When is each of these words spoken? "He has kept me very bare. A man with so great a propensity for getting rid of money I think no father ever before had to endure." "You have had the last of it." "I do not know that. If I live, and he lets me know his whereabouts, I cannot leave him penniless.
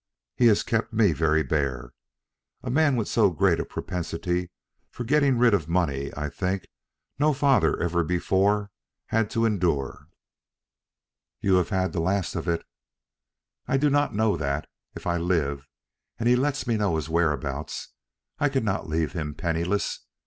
"He 0.35 0.47
has 0.47 0.63
kept 0.63 0.91
me 0.91 1.13
very 1.13 1.43
bare. 1.43 1.93
A 2.63 2.71
man 2.71 2.95
with 2.95 3.07
so 3.07 3.29
great 3.29 3.59
a 3.59 3.65
propensity 3.65 4.49
for 4.89 5.03
getting 5.03 5.37
rid 5.37 5.53
of 5.53 5.67
money 5.69 6.11
I 6.17 6.27
think 6.27 6.65
no 7.19 7.33
father 7.33 7.79
ever 7.79 8.03
before 8.03 8.71
had 9.09 9.29
to 9.29 9.45
endure." 9.45 10.07
"You 11.39 11.53
have 11.57 11.69
had 11.69 11.93
the 11.93 12.01
last 12.01 12.35
of 12.35 12.47
it." 12.47 12.65
"I 13.67 13.77
do 13.77 13.91
not 13.91 14.15
know 14.15 14.35
that. 14.37 14.65
If 14.95 15.05
I 15.05 15.17
live, 15.17 15.67
and 16.17 16.27
he 16.27 16.35
lets 16.35 16.65
me 16.65 16.77
know 16.77 16.95
his 16.95 17.07
whereabouts, 17.07 17.89
I 18.39 18.49
cannot 18.49 18.89
leave 18.89 19.13
him 19.13 19.35
penniless. 19.35 19.99